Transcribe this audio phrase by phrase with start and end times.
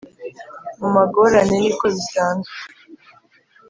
[0.79, 2.57] Mu magorane niko bisanzwe: